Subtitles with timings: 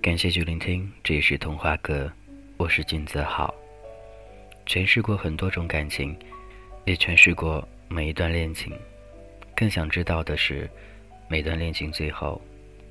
[0.00, 2.12] 感谢去聆听，这里是童话阁，
[2.56, 3.52] 我是金泽浩。
[4.66, 6.16] 诠释过很多种感情，
[6.84, 8.72] 也诠释过每一段恋情，
[9.56, 10.70] 更想知道的是，
[11.26, 12.40] 每段恋情最后，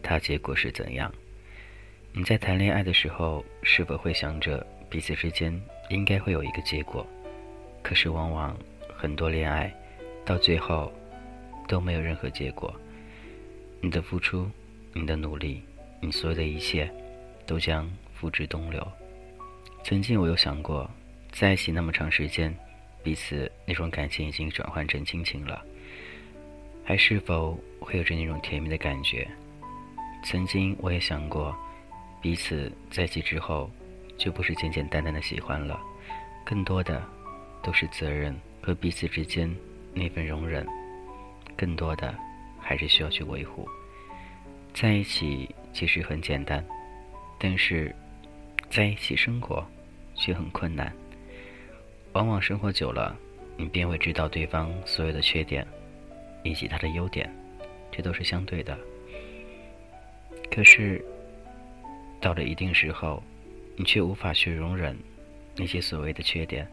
[0.01, 1.11] 它结果是怎样？
[2.11, 5.54] 你在谈恋爱的时候，是否会想着彼此之间
[5.94, 7.05] 应该会有一个结果？
[7.82, 8.57] 可是往往
[8.96, 9.74] 很多恋爱
[10.25, 10.92] 到最后
[11.68, 12.74] 都没有任何结果。
[13.82, 14.50] 你的付出，
[14.93, 15.61] 你的努力，
[16.01, 16.92] 你所有的一切。
[17.46, 18.87] 都将付之东流。
[19.84, 20.89] 曾经我有想过，
[21.32, 22.56] 在一起那么长时间，
[23.04, 25.62] 彼此那种感情已经转换成亲情了，
[26.86, 29.28] 还是否会有着那种甜蜜的感觉？
[30.23, 31.54] 曾经我也想过，
[32.22, 33.70] 彼此在一起之后，
[34.23, 35.77] 就不是简简单单的喜欢了，
[36.45, 37.03] 更多的
[37.61, 39.53] 都是责任和彼此之间
[39.94, 40.66] 那份容忍，
[41.58, 42.16] 更多的
[42.58, 43.67] 还是需要去维护。
[44.73, 46.64] 在一起其实很简单。
[47.38, 47.94] 但是，
[48.70, 49.61] 在一起生活
[50.16, 50.89] 却很困难。
[52.14, 53.14] 往往生活久了，
[53.58, 55.67] 你便会知道对方所有的缺点，
[56.45, 57.30] 以及他的优点，
[57.92, 58.78] 这都是相对的。
[60.50, 61.03] 可是，
[62.22, 63.22] 到了一定时候，
[63.76, 64.98] 你却无法去容忍
[65.56, 66.68] 那些所谓的缺点，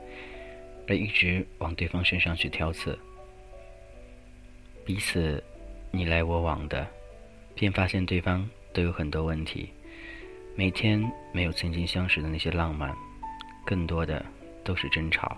[0.88, 2.98] 而一直往对方身上去挑刺。
[4.84, 5.42] 彼此
[5.90, 6.86] 你来我往的，
[7.54, 9.70] 便发现对方都有很多问题。
[10.56, 11.00] 每天
[11.32, 12.94] 没有曾经相识的那些浪漫，
[13.64, 14.24] 更多的
[14.64, 15.36] 都是争吵。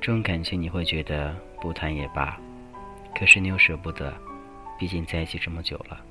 [0.00, 2.38] 这种感情你会觉得不谈也罢，
[3.18, 4.14] 可是你又舍不得，
[4.78, 6.04] 毕竟在一起这么久了。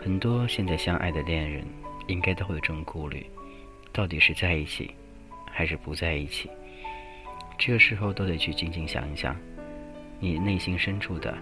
[0.00, 1.64] 很多现在相爱的恋人，
[2.06, 3.26] 应该都会有这种顾虑：
[3.96, 4.90] 到底是在一起，
[5.50, 6.50] 还是不在一起？
[7.56, 9.34] 这个时候都得去静静想一想，
[10.20, 11.34] 你内心深处的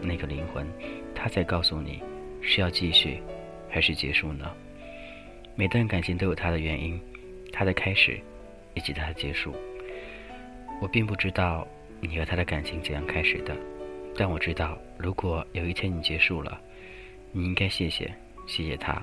[0.00, 0.64] 那个灵魂，
[1.12, 2.00] 他在告诉你
[2.40, 3.20] 是要继续，
[3.68, 4.48] 还是结束呢？
[5.56, 7.00] 每段感情都有它的原因，
[7.52, 8.20] 它的开始，
[8.74, 9.52] 以及它的结束。
[10.80, 11.66] 我并不知道
[12.00, 13.56] 你和他的感情怎样开始的，
[14.16, 16.60] 但我知道，如果有一天你结束了，
[17.32, 18.08] 你应该谢谢，
[18.46, 19.02] 谢谢他。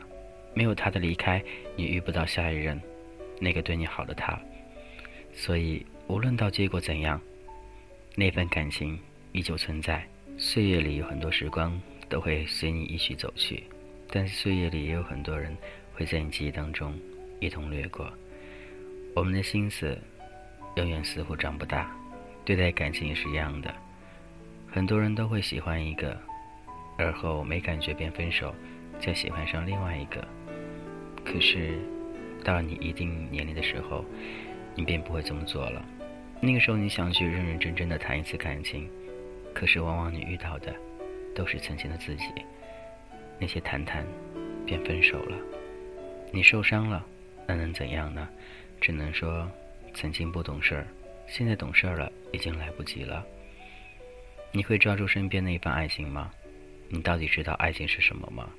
[0.56, 1.40] 没有他的离开，
[1.76, 2.82] 你遇不到下一任，
[3.40, 4.40] 那个对你好的他。
[5.34, 7.22] 所以，无论到结果怎样，
[8.16, 8.98] 那份感情
[9.34, 10.04] 依旧存在。
[10.38, 11.80] 岁月里有很多时光
[12.10, 13.64] 都会随你一起走去，
[14.10, 15.56] 但是岁月里也有很多人。
[15.98, 16.94] 会在你记忆当中
[17.40, 18.12] 一同掠过。
[19.16, 19.98] 我们的心思
[20.76, 21.90] 永远似乎长不大，
[22.44, 23.74] 对待感情也是一样的。
[24.70, 26.20] 很多人都会喜欢一个，
[26.98, 28.54] 而后没感觉便分手，
[29.00, 30.28] 再喜欢上另外一个。
[31.26, 31.78] 可是
[32.44, 34.06] 到了你一定年龄的时候，
[34.76, 35.84] 你便不会这么做了。
[36.40, 38.88] 那个时候你想去认认真真的谈一次感情，
[39.54, 40.74] 可是往往你遇到的
[41.34, 42.26] 都是曾经的自己，
[43.40, 44.06] 那些谈谈
[44.66, 45.38] 便分手了。
[46.32, 47.06] 你受伤了，
[47.48, 48.30] 那能怎样呢？
[48.80, 49.50] 只能说，
[49.94, 50.88] 曾经不懂事儿，
[51.28, 53.26] 现在懂事儿了，已经来不及了。
[54.52, 56.32] 你会抓住身边那一份爱情吗？
[56.90, 58.50] 你到底知道爱情是什么吗？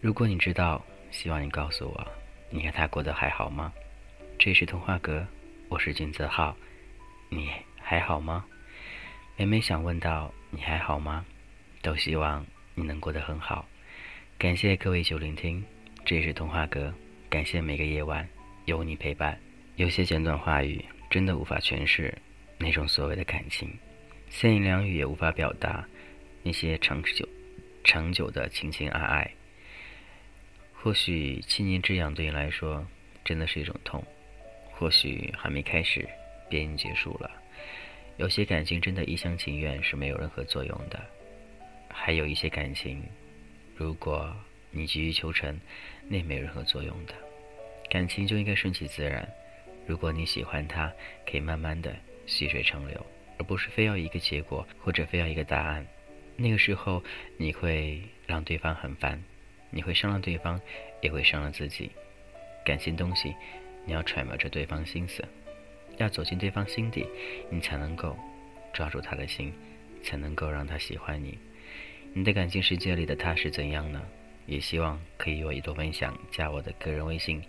[0.00, 2.06] 如果你知道，希望你告诉我，
[2.50, 3.72] 你和他过得还好吗？
[4.38, 5.26] 这是童话阁，
[5.68, 6.56] 我是金泽浩，
[7.28, 8.44] 你还好吗？
[9.36, 11.24] 每每想问到你还好吗，
[11.82, 13.66] 都希望你能过得很好。
[14.36, 15.64] 感谢各位久聆听，
[16.04, 16.92] 这是童话阁。
[17.28, 18.26] 感谢每个夜晚
[18.66, 19.38] 有你陪伴。
[19.76, 22.16] 有些简短话语真的无法诠释
[22.58, 23.70] 那种所谓的感情，
[24.28, 25.86] 三言两语也无法表达
[26.42, 27.28] 那些长久、
[27.84, 29.30] 长久的情情爱爱。
[30.88, 32.82] 或许七年之痒对你来说
[33.22, 34.02] 真的是一种痛，
[34.72, 36.08] 或许还没开始
[36.48, 37.30] 便已结束了。
[38.16, 40.98] 有些感情真的一厢情愿是没有任何作用的，
[41.90, 43.02] 还有一些感情，
[43.76, 44.34] 如果。
[44.70, 45.58] 你急于求成，
[46.08, 47.14] 那没有任何作用的。
[47.90, 49.28] 感情就应该顺其自然。
[49.86, 50.90] 如果你喜欢他，
[51.30, 51.94] 可以慢慢的
[52.26, 53.06] 细水长流，
[53.38, 55.86] 而不是非要一个结果或者非要一个答案。
[56.36, 57.02] 那个时候
[57.36, 59.22] 你会让对方很烦，
[59.70, 60.60] 你会伤了对方，
[61.00, 61.90] 也会伤了自己。
[62.64, 63.34] 感情东西，
[63.84, 65.24] 你要揣摩着对方心思，
[65.96, 67.06] 要走进对方心底，
[67.50, 68.16] 你才能够
[68.72, 69.52] 抓住他的心，
[70.02, 71.38] 才能够让他喜欢你。
[72.14, 74.02] 你的感情世界里的他是怎样呢？
[74.46, 77.42] 也希望可以有一多分享，加我的个人微信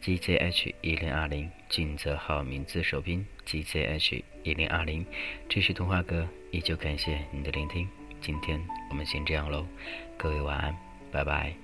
[0.00, 5.04] ：gzh 一零二零，俊泽号名字首拼 gzh 一零二零。
[5.48, 7.88] 这是童话哥，依旧感谢你的聆听。
[8.20, 9.66] 今天我们先这样喽，
[10.16, 10.72] 各位晚安，
[11.14, 11.54] 拜拜。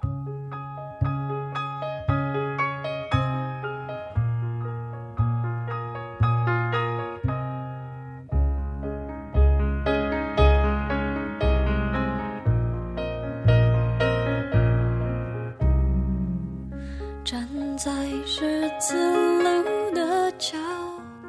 [17.25, 17.91] 站在
[18.25, 18.97] 十字
[19.43, 20.57] 路的交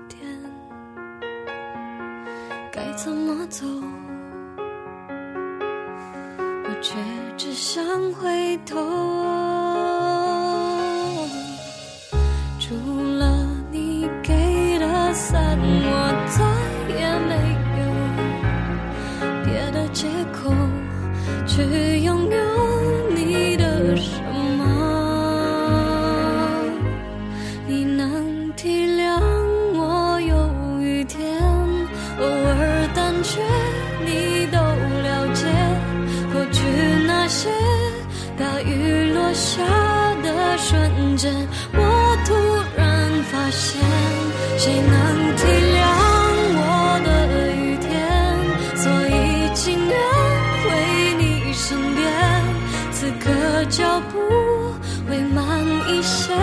[0.08, 0.20] 点
[2.72, 3.66] 该怎么走？
[6.82, 6.96] 却
[7.38, 7.84] 只想
[8.14, 8.76] 回头。
[12.60, 12.76] 除
[13.20, 16.44] 了你给的伞，我再
[16.96, 17.00] 也
[17.30, 17.34] 没
[17.78, 17.82] 有
[19.46, 20.52] 别的借口
[21.46, 22.51] 去拥有
[38.64, 39.62] 雨落下
[40.24, 41.34] 的瞬间，
[41.74, 42.34] 我突
[42.78, 43.82] 然发现，
[44.58, 45.42] 谁能体
[45.76, 45.80] 谅
[46.58, 47.10] 我的
[47.56, 47.90] 雨天？
[48.78, 49.94] 所以情愿
[50.64, 50.66] 回
[51.18, 52.02] 你身边，
[52.92, 53.30] 此刻
[53.70, 54.20] 脚步
[55.10, 55.42] 会慢
[55.90, 56.34] 一些，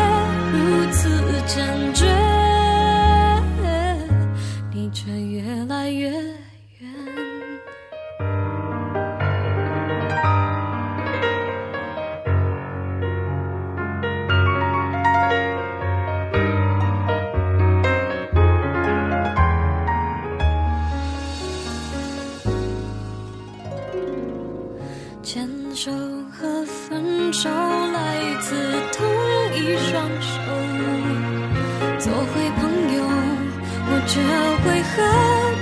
[34.08, 34.96] 却为何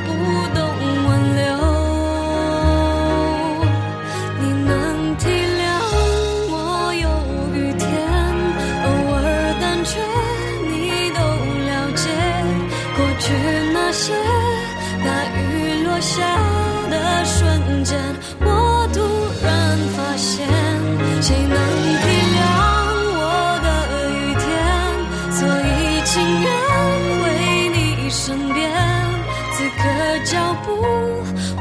[0.06, 0.08] 不
[0.54, 0.58] 懂
[1.04, 1.42] 挽留？
[4.38, 4.70] 你能
[5.16, 5.60] 体谅
[6.48, 6.54] 我
[6.94, 7.04] 有
[7.56, 7.84] 雨天，
[8.84, 9.18] 偶尔
[9.60, 9.98] 胆怯，
[10.70, 10.72] 你
[11.10, 11.18] 都
[11.66, 12.04] 了解。
[12.96, 13.24] 过去
[13.74, 14.14] 那些
[15.04, 16.14] 大雨落下
[16.88, 16.94] 的
[17.24, 17.34] 瞬
[17.82, 17.98] 间，
[18.42, 18.96] 我突
[19.44, 20.46] 然发现，
[21.20, 21.56] 谁能
[30.26, 30.82] 脚步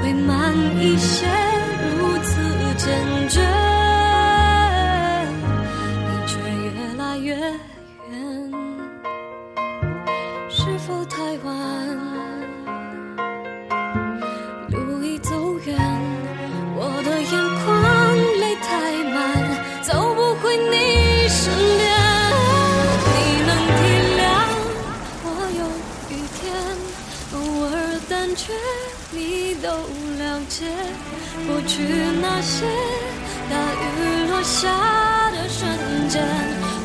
[0.01, 0.51] 会慢
[0.81, 1.27] 一些，
[30.25, 30.66] 了解。
[31.48, 31.83] 过去
[32.19, 32.66] 那些
[33.50, 34.68] 大雨落下
[35.31, 35.62] 的瞬
[36.10, 36.19] 间，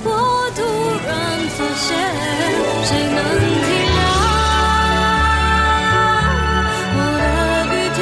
[0.05, 0.09] 我
[0.55, 0.61] 突
[1.07, 1.11] 然
[1.57, 1.89] 发现，
[2.85, 3.19] 谁能
[3.65, 3.99] 体谅
[6.97, 7.27] 我的
[7.73, 7.99] 雨天？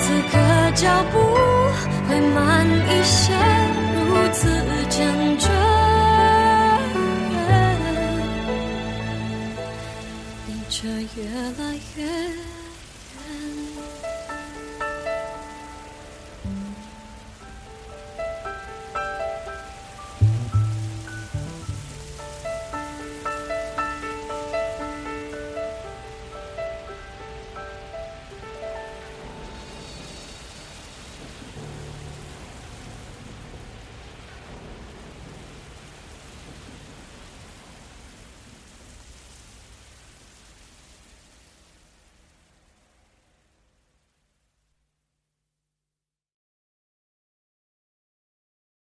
[0.00, 0.34] 此刻
[0.74, 1.14] 脚步
[2.08, 2.36] 会慢
[2.66, 3.20] 一些，
[4.08, 4.40] 如此
[4.88, 4.96] 坚
[5.38, 5.44] 决
[10.80, 11.28] 却越
[11.58, 12.57] 来越